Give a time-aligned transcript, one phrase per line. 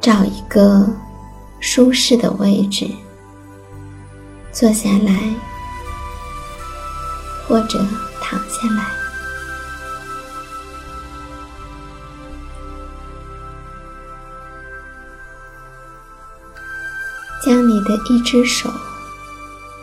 [0.00, 0.88] 找一个
[1.60, 2.88] 舒适的位置，
[4.52, 5.12] 坐下来
[7.46, 7.78] 或者
[8.20, 8.86] 躺下来，
[17.44, 18.70] 将你的一只手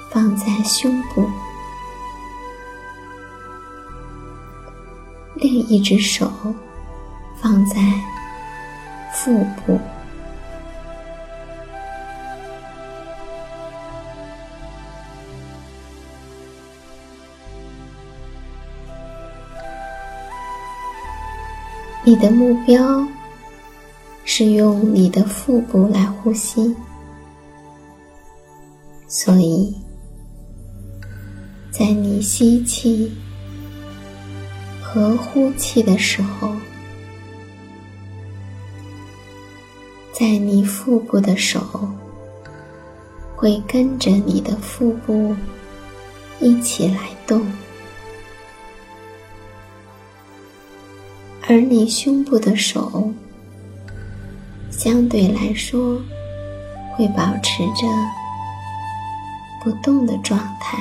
[0.10, 1.30] 放在胸部，
[5.36, 6.32] 另一只手
[7.42, 7.76] 放在
[9.14, 9.80] 腹部。
[22.08, 23.04] 你的目标
[24.26, 26.76] 是用你的腹部来呼吸，
[29.08, 29.76] 所以，
[31.72, 33.12] 在你吸气
[34.84, 36.52] 和呼气的时候，
[40.14, 41.60] 在你腹部的手
[43.36, 45.36] 会跟着你的腹部
[46.40, 47.44] 一起来动。
[51.48, 53.14] 而你胸部的手，
[54.72, 56.02] 相对来说，
[56.96, 57.88] 会保持着
[59.64, 60.78] 不动的状态。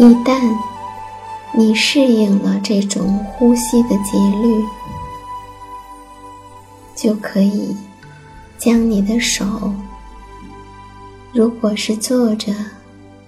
[0.00, 0.40] 一旦
[1.52, 4.64] 你适应了这种呼吸的节律，
[6.94, 7.76] 就可以
[8.56, 9.44] 将你的手，
[11.32, 12.54] 如果是坐着，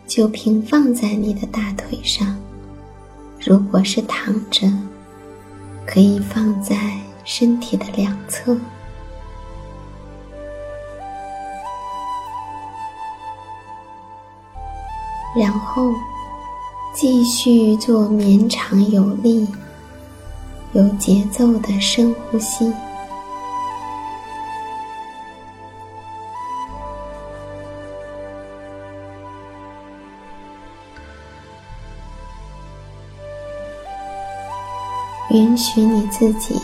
[0.06, 2.36] 就平放在你的大腿上；
[3.40, 4.70] 如果是躺着，
[5.84, 6.76] 可以放在
[7.24, 8.56] 身体的两侧。
[15.36, 15.90] 然后。
[17.02, 19.48] 继续做绵长有力
[20.74, 22.70] 有节奏的深呼吸。
[35.30, 36.54] 允许你自己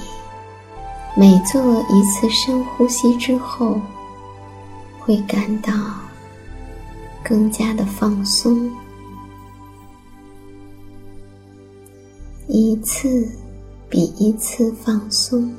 [1.17, 3.81] 每做一次深呼吸之后
[5.01, 5.73] 会感到
[7.25, 8.71] 更加的放松。
[12.59, 13.29] 一次
[13.91, 15.55] 比一次放松。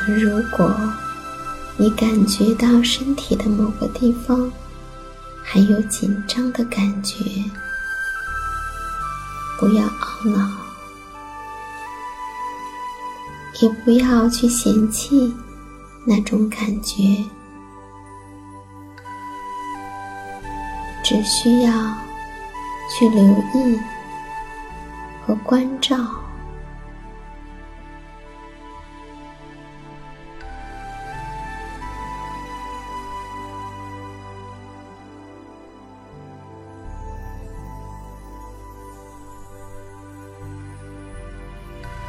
[0.00, 0.72] 而如果
[1.76, 4.48] 你感觉到身体的某个地方
[5.42, 7.16] 还有紧张的感觉，
[9.58, 10.48] 不要懊恼，
[13.60, 15.34] 也不要去嫌弃
[16.04, 17.24] 那种感觉，
[21.10, 21.72] 只需要
[22.88, 23.20] 去留
[23.52, 23.80] 意
[25.26, 25.96] 和关照。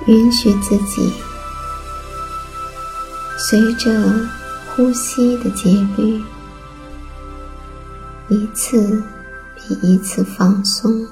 [0.06, 1.12] 允许自己
[3.39, 3.89] 随着
[4.68, 6.21] 呼吸的节律，
[8.31, 9.04] 一次
[9.56, 11.06] 比一次放松。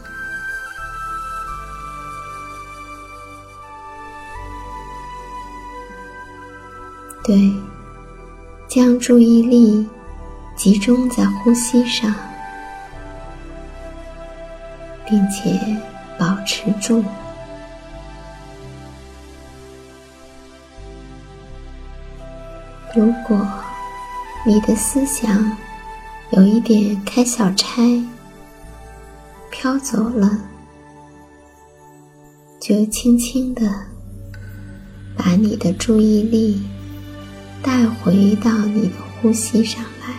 [7.21, 7.54] 对，
[8.69, 9.86] 将注意力
[10.56, 12.16] 集中在呼吸上，
[15.06, 15.60] 并且
[16.18, 17.04] 保持住。
[22.95, 23.45] 如果
[24.45, 25.30] 你的思想
[26.31, 27.81] 有一点开小差，
[29.50, 30.40] 飘走了，
[32.60, 33.68] 就轻轻的
[35.18, 36.62] 把你的注意力
[37.64, 40.14] 带回到你的呼吸上来，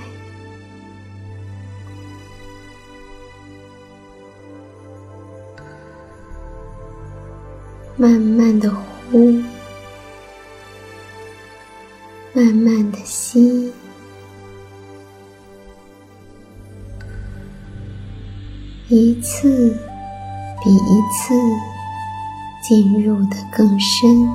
[7.97, 8.71] 慢慢的
[9.11, 9.41] 呼。
[12.33, 13.73] 慢慢的吸，
[18.93, 19.71] 一次
[20.65, 21.33] 比一次
[22.61, 24.29] 进入的更深，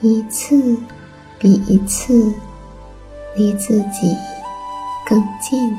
[0.00, 0.78] 一次
[1.38, 2.32] 比一次
[3.36, 4.16] 离自己
[5.06, 5.76] 更近。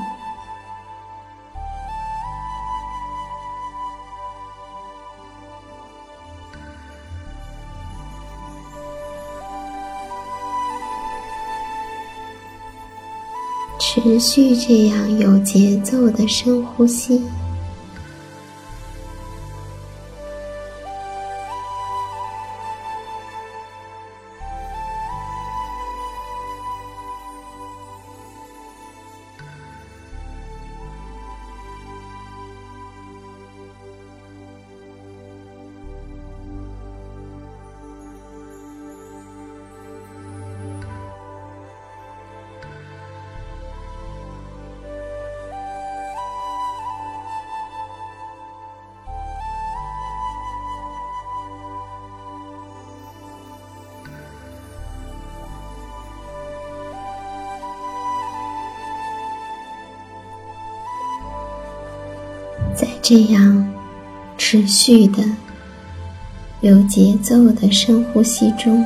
[14.07, 17.21] 持续这样有节奏的深呼吸，
[62.77, 63.73] 在这样
[64.37, 65.23] 持续的、
[66.61, 68.85] 有节奏的深呼吸中，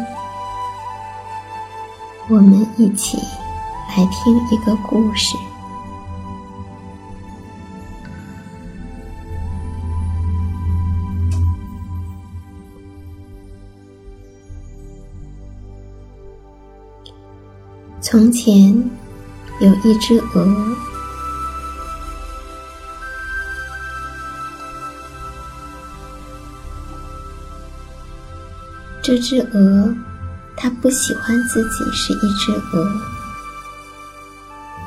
[2.29, 3.17] 我们一起
[3.89, 5.35] 来听一个故事。
[17.99, 18.73] 从前
[19.59, 20.90] 有一只鹅。
[29.03, 29.95] 这只鹅，
[30.55, 32.87] 它不喜欢自己是一只鹅，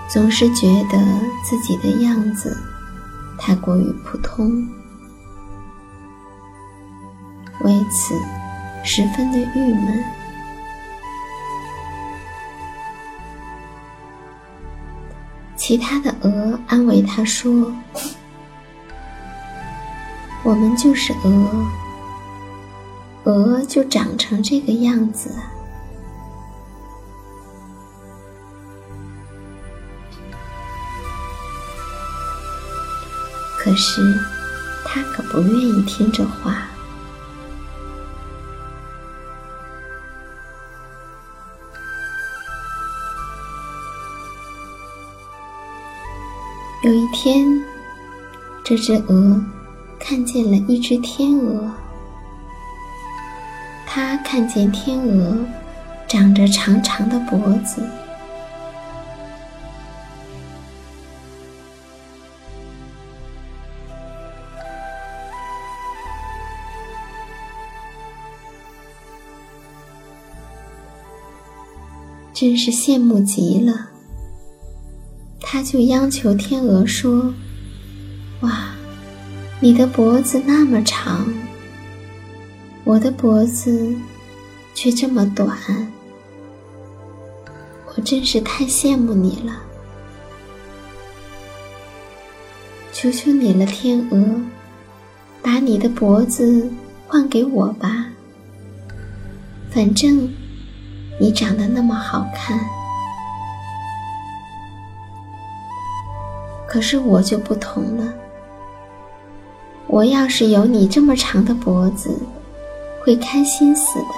[0.08, 0.96] 总是觉得
[1.44, 2.56] 自己的样子
[3.36, 4.66] 太过于普通，
[7.62, 8.14] 为此
[8.84, 10.04] 十分的郁闷。
[15.56, 17.72] 其他的鹅安慰它说
[20.44, 21.66] ：“我们就是鹅。”
[23.24, 25.30] 鹅就长成这个样子，
[33.58, 34.02] 可是
[34.84, 36.68] 它可不愿意听这话。
[46.82, 47.46] 有一天，
[48.62, 49.42] 这只鹅
[49.98, 51.72] 看见了一只天鹅。
[53.96, 55.38] 他看见天鹅
[56.08, 57.80] 长着长长的脖子，
[72.32, 73.90] 真是羡慕极了。
[75.40, 77.32] 他就央求天鹅说
[78.42, 78.74] ：“哇，
[79.60, 81.32] 你的脖子那么长，
[82.84, 83.96] 我的脖子
[84.74, 85.56] 却这么短，
[87.86, 89.56] 我真是太羡慕你了。
[92.92, 94.40] 求求你了，天鹅，
[95.42, 96.70] 把你的脖子
[97.08, 98.06] 换给我吧。
[99.70, 100.30] 反正
[101.18, 102.60] 你长得那么好看。”
[106.68, 108.12] 可是我就不同了。
[109.86, 112.18] 我要是有你这么长的脖子，
[113.04, 114.14] 会开心死的。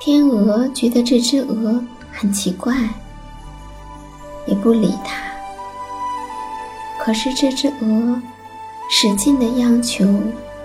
[0.00, 2.74] 天鹅觉得这只鹅很奇怪，
[4.46, 5.22] 也不理它。
[6.98, 8.20] 可是这只鹅
[8.90, 10.04] 使劲的央求，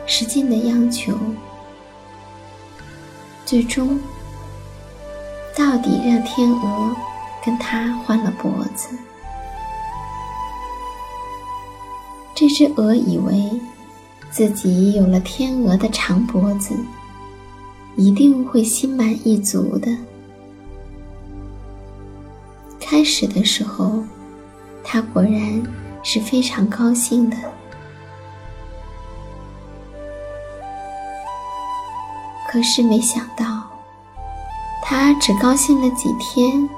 [0.07, 1.17] 使劲的央求，
[3.45, 3.99] 最终。
[5.55, 6.95] 到底让天鹅
[7.41, 8.89] 跟他换了脖子。
[12.47, 13.59] 这只鹅以为
[14.29, 16.75] 自己有了天鹅的长脖子，
[17.95, 19.89] 一定会心满意足的。
[22.79, 24.03] 开始的时候，
[24.83, 25.63] 它果然
[26.03, 27.35] 是非常高兴的。
[32.47, 33.63] 可是没想到。
[34.83, 36.69] 他只高兴了几天。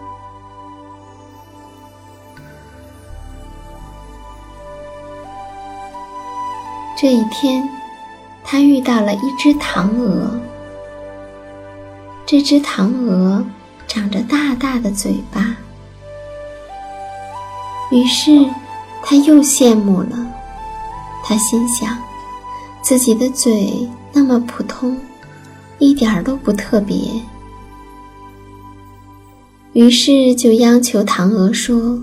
[7.00, 7.64] 这一天，
[8.44, 10.32] 他遇到了一只唐鹅。
[12.26, 13.46] 这只唐鹅
[13.88, 15.56] 长着大大的嘴巴，
[17.92, 18.44] 于是
[19.04, 20.26] 他又羡慕了。
[21.24, 21.96] 他心想，
[22.82, 25.00] 自己的嘴那么普通，
[25.78, 26.98] 一点儿都不特别。
[29.74, 32.02] 于是就央求唐娥说：“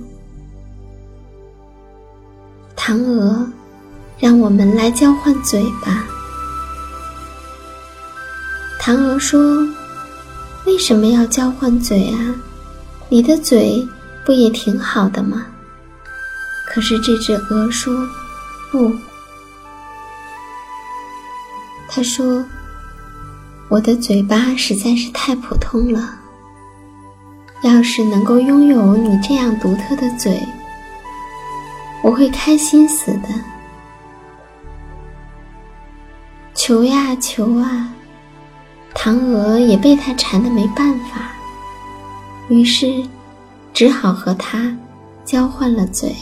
[2.77, 3.51] 唐娥，
[4.19, 6.07] 让我们来交换嘴吧。”
[8.81, 9.67] 唐娥说
[10.67, 12.35] ：“为什么要交换嘴啊？
[13.09, 13.87] 你的嘴
[14.25, 15.47] 不也挺好的吗？”
[16.69, 17.95] 可是这只鹅说
[18.71, 18.93] ：“不。”
[21.89, 22.45] 他说
[23.71, 26.17] ：“我的嘴巴实在是太普通了。”
[27.63, 30.39] 要是能够拥有你这样独特的嘴，
[32.03, 33.29] 我会开心死的。
[36.55, 37.93] 求呀求啊，
[38.95, 41.33] 唐娥也被他缠得没办法，
[42.49, 43.05] 于是
[43.73, 44.75] 只好和他
[45.25, 46.15] 交换了嘴。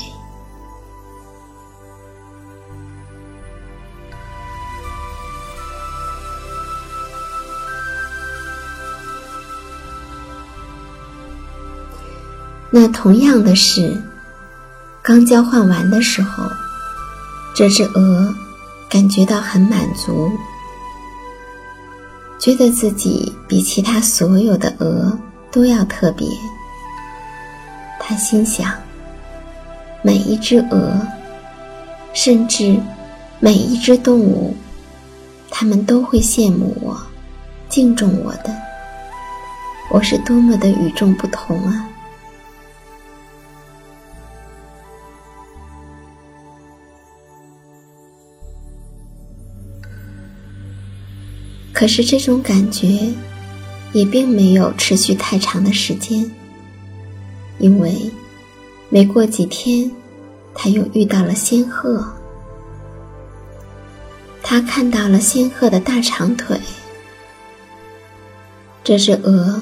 [12.74, 14.02] 那同样的事，
[15.02, 16.42] 刚交换完的时候，
[17.54, 18.34] 这只鹅
[18.92, 20.30] 感觉到很满足，
[22.38, 25.18] 觉得自己比其他所有的鹅
[25.50, 26.28] 都要特别。
[27.98, 28.70] 他心想：
[30.02, 31.00] 每一只鹅，
[32.12, 32.78] 甚至
[33.40, 34.54] 每一只动物，
[35.50, 36.94] 它们都会羡慕我，
[37.70, 38.54] 敬重我的。
[39.88, 41.88] 我是多么的与众不同啊！
[51.82, 53.12] 可是这种感觉，
[53.92, 56.30] 也并没有持续太长的时间，
[57.58, 58.08] 因为
[58.88, 59.90] 没过几天，
[60.54, 62.06] 他又遇到了仙鹤。
[64.44, 66.56] 他看到了仙鹤的大长腿。
[68.84, 69.60] 这只鹅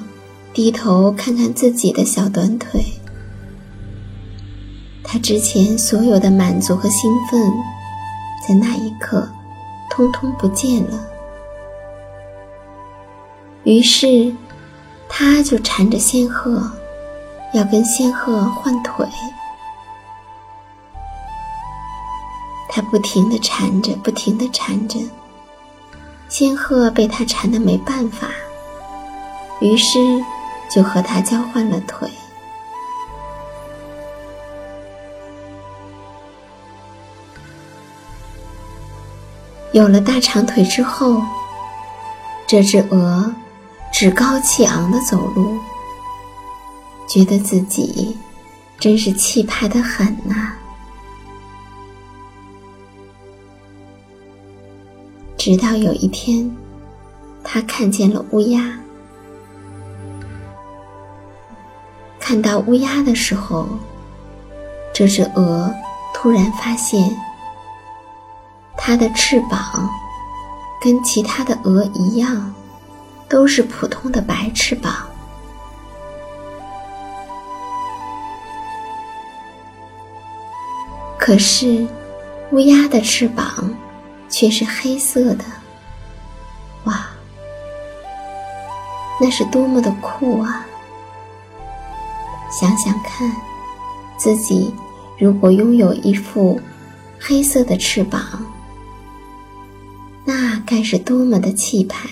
[0.53, 2.85] 低头看看自己的小短腿，
[5.03, 7.51] 他之前所有的满足和兴奋，
[8.47, 9.27] 在那一刻，
[9.89, 11.07] 通通不见了。
[13.71, 14.35] 于是，
[15.09, 16.69] 他就缠着仙鹤，
[17.53, 19.07] 要跟仙鹤换腿。
[22.69, 24.99] 他不停地缠着，不停地缠着，
[26.29, 28.27] 仙鹤被他缠得没办法，
[29.61, 30.01] 于是
[30.69, 32.11] 就和他交换了腿。
[39.71, 41.23] 有了大长腿之后，
[42.49, 43.33] 这只鹅
[44.01, 45.61] 趾高气昂的走路，
[47.07, 48.17] 觉得自己
[48.79, 50.55] 真是气派的很呐。
[55.37, 56.51] 直到有一天，
[57.45, 58.75] 他看见了乌鸦。
[62.19, 63.69] 看到乌鸦的时候，
[64.95, 65.71] 这只鹅
[66.15, 67.15] 突然发现。
[68.79, 69.87] 它的翅膀
[70.81, 72.51] 跟其他的鹅一样，
[73.31, 74.93] 都是普通的白翅膀。
[81.17, 81.87] 可是，
[82.51, 83.73] 乌鸦的翅膀
[84.29, 85.45] 却是黑色的。
[86.85, 87.07] 哇，
[89.21, 90.67] 那是多么的酷啊！
[92.51, 93.31] 想想看，
[94.17, 94.75] 自己
[95.19, 96.61] 如果拥有一副
[97.21, 98.45] 黑色的翅膀。
[100.25, 102.09] 那该是多么的气派，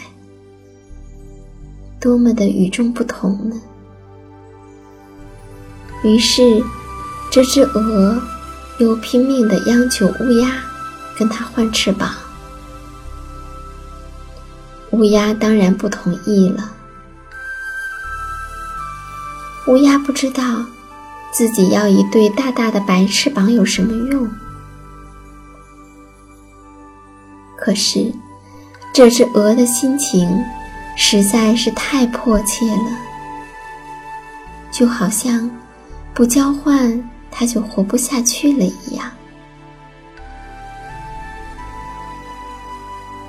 [2.00, 3.56] 多么的与众不同呢？
[6.04, 6.62] 于是，
[7.30, 8.22] 这只鹅
[8.78, 10.62] 又拼命的央求乌鸦
[11.18, 12.14] 跟它换翅膀。
[14.92, 16.72] 乌鸦当然不同意了。
[19.66, 20.64] 乌鸦不知道
[21.32, 24.30] 自己要一对大大的白翅膀有什么用。
[27.56, 28.12] 可是，
[28.94, 30.26] 这只鹅的心情
[31.00, 32.98] 实在是太迫切了，
[34.70, 35.48] 就好像
[36.12, 39.10] 不交换它就活不下去了一样。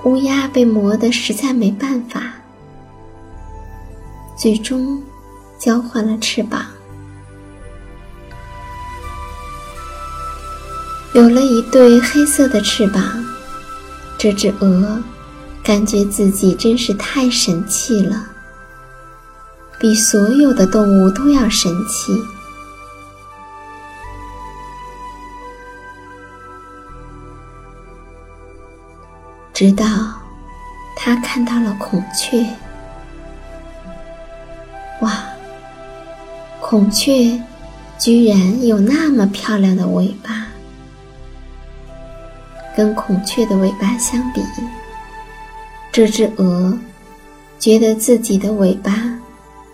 [0.04, 2.24] 乌鸦被磨得实在没办法，
[4.36, 5.02] 最终
[5.60, 6.66] 交换了翅膀，
[11.14, 13.24] 有了一对黑色的翅膀。
[14.18, 15.02] 这只鹅
[15.64, 18.26] 感觉自己真是太神气了，
[19.80, 22.20] 比所有的动物都要神气。
[29.54, 29.86] 直到
[30.96, 32.46] 他看到了孔雀，
[35.02, 35.24] 哇！
[36.62, 37.40] 孔雀
[37.98, 40.48] 居然有那么漂亮的尾巴。
[42.78, 44.42] 跟孔雀的尾巴相比，
[45.92, 46.78] 这只鹅
[47.58, 49.20] 觉得自己的尾巴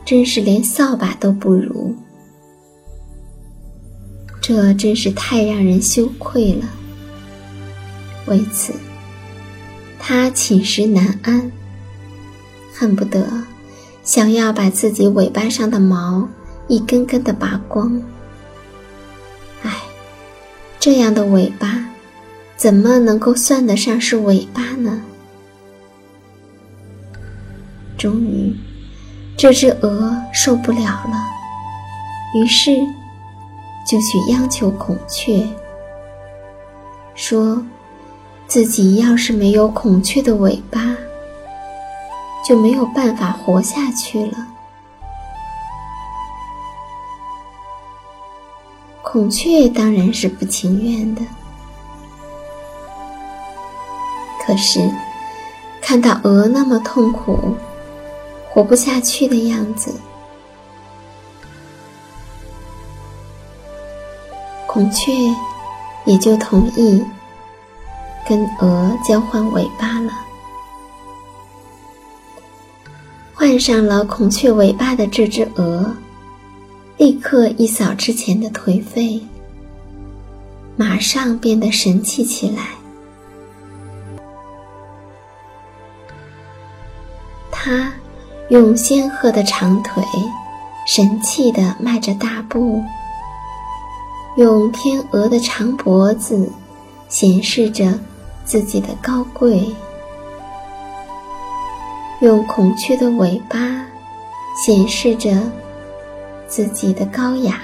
[0.03, 1.93] 真是连扫把都不如，
[4.41, 6.65] 这真是太让人羞愧了。
[8.27, 8.73] 为此，
[9.99, 11.51] 它寝食难安，
[12.73, 13.27] 恨不得
[14.03, 16.27] 想要把自己尾巴上的毛
[16.67, 18.01] 一根根的拔光。
[19.63, 19.71] 唉，
[20.79, 21.85] 这样的尾巴。
[22.57, 25.01] 怎么能够算得上是尾巴呢？
[28.05, 28.55] 终于，
[29.35, 31.27] 这只鹅受不了了，
[32.35, 32.69] 于是
[33.83, 35.43] 就去央求孔雀，
[37.15, 37.65] 说
[38.45, 40.95] 自己要是没有孔雀的尾巴，
[42.47, 44.37] 就没有办法活下去了。
[49.01, 51.23] 孔雀当然是不情愿的。
[54.45, 54.87] 可是，
[55.81, 57.55] 看到鹅那么痛苦、
[58.55, 59.93] 活不下去的样子，
[64.65, 65.11] 孔雀
[66.05, 67.03] 也就同意
[68.25, 70.13] 跟鹅交换尾巴了。
[73.33, 75.93] 换上了孔雀尾巴的这只鹅，
[76.95, 79.21] 立刻一扫之前的颓废，
[80.77, 82.69] 马上变得神气起来。
[87.51, 87.91] 它
[88.49, 90.03] 用仙鹤的长腿，
[90.85, 92.79] 神气地迈着大步；
[94.37, 96.51] 用天鹅的长脖子，
[97.09, 97.99] 显示着
[98.43, 99.73] 自己的高贵；
[102.19, 103.57] 用孔雀的尾巴，
[104.63, 105.31] 显示着
[106.47, 107.55] 自己的高雅；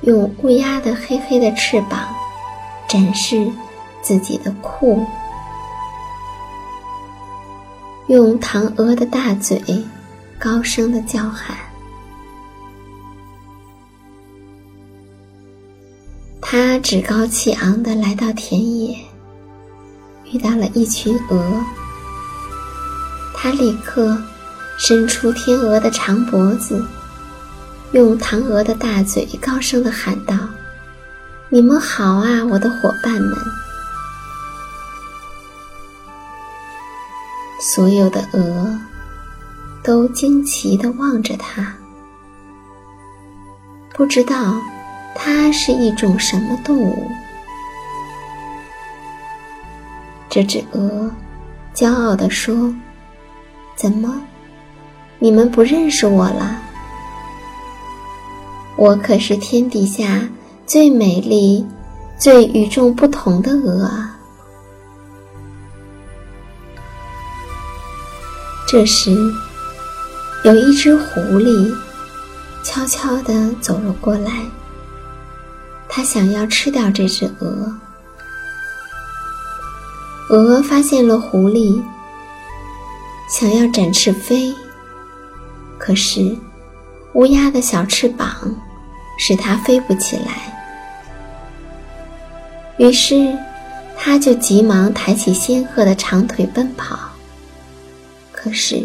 [0.00, 2.00] 用乌鸦的黑黑的翅膀，
[2.88, 3.48] 展示
[4.02, 5.06] 自己的酷。
[8.10, 9.62] 用唐娥的大嘴，
[10.36, 11.56] 高声的叫喊。
[16.40, 18.98] 他趾高气昂的来到田野，
[20.32, 21.64] 遇到了一群鹅。
[23.32, 24.20] 他立刻
[24.76, 26.84] 伸出天鹅的长脖子，
[27.92, 30.36] 用唐鹅的大嘴高声的喊道
[31.48, 33.38] ：“你们好啊，我的伙伴们！”
[37.72, 38.76] 所有的鹅
[39.84, 41.72] 都惊奇的望着它，
[43.94, 44.60] 不知道
[45.14, 47.08] 它是一种什么动物。
[50.28, 51.08] 这只鹅
[51.72, 52.74] 骄傲地说
[53.78, 54.20] ：“怎么，
[55.20, 56.60] 你们不认识我了？
[58.74, 60.28] 我可是天底下
[60.66, 61.64] 最美丽、
[62.18, 64.08] 最与众不同的鹅啊！”
[68.70, 69.10] 这时，
[70.44, 71.74] 有一只狐狸
[72.62, 74.44] 悄悄地走了过来，
[75.88, 77.74] 它想要吃掉这只鹅。
[80.28, 81.82] 鹅发现了狐狸，
[83.28, 84.54] 想要展翅飞，
[85.76, 86.36] 可是
[87.14, 88.54] 乌鸦的小翅膀
[89.18, 90.56] 使它飞不起来。
[92.78, 93.36] 于是，
[93.96, 97.09] 它就急忙抬起仙鹤的长腿奔跑。
[98.42, 98.82] 可是，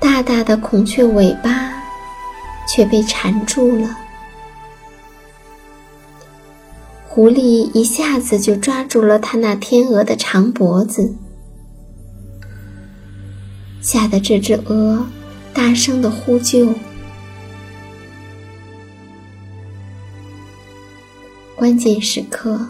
[0.00, 1.72] 大大的孔雀尾巴
[2.66, 3.96] 却被缠住了。
[7.06, 11.14] 狐狸一下子就抓住了它那天鹅的长脖子，
[13.80, 15.06] 吓得这只鹅
[15.52, 16.74] 大声的呼救。
[21.54, 22.66] 关键时刻，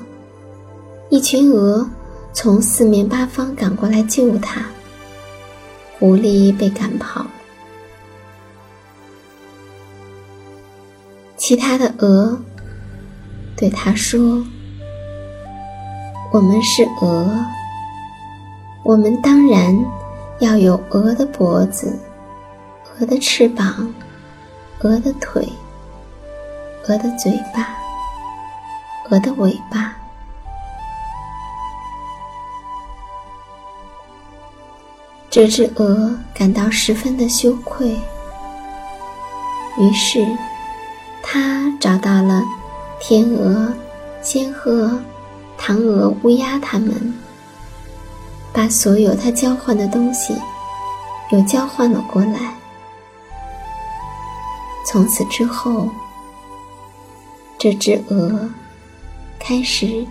[1.09, 1.89] 一群鹅
[2.35, 4.67] 从四面八方赶过来救它。
[6.05, 7.25] 狐狸被赶跑，
[11.35, 12.39] 其他的鹅
[13.57, 14.45] 对他说
[16.31, 17.35] ：“我们是鹅，
[18.85, 19.75] 我们当然
[20.41, 21.99] 要有鹅的脖子、
[23.01, 23.91] 鹅的翅膀、
[24.81, 25.49] 鹅的腿、
[26.87, 27.79] 鹅的嘴巴、
[29.09, 29.97] 鹅的尾巴。”
[35.35, 37.91] 这只鹅感到十分的羞愧，
[39.81, 40.25] 于是，
[41.25, 42.41] 它找到了
[43.01, 43.75] 天鹅、
[44.23, 44.97] 仙鹤、
[45.59, 47.13] 唐鹅、乌鸦他们，
[48.53, 50.37] 把所有它交换的东西
[51.33, 52.55] 又交换了过来。
[54.87, 55.91] 从此之后，
[57.59, 58.49] 这只鹅
[59.41, 60.07] 开始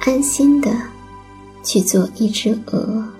[0.00, 0.70] 安心的
[1.62, 3.15] 去做一只鹅。